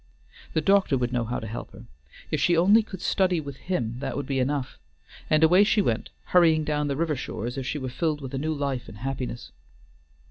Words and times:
The 0.53 0.61
doctor 0.61 0.97
would 0.97 1.13
know 1.13 1.25
how 1.25 1.39
to 1.39 1.45
help 1.45 1.73
her; 1.73 1.85
if 2.31 2.41
she 2.41 2.57
only 2.57 2.81
could 2.81 3.01
study 3.03 3.39
with 3.39 3.57
him 3.57 3.99
that 3.99 4.17
would 4.17 4.25
be 4.25 4.39
enough; 4.39 4.79
and 5.29 5.43
away 5.43 5.63
she 5.63 5.79
went, 5.79 6.09
hurrying 6.33 6.63
down 6.63 6.87
the 6.87 6.97
river 6.97 7.15
shore 7.15 7.45
as 7.45 7.55
if 7.55 7.67
she 7.67 7.77
were 7.77 7.87
filled 7.87 8.19
with 8.19 8.33
a 8.33 8.39
new 8.39 8.55
life 8.55 8.89
and 8.89 8.97
happiness. 8.97 9.51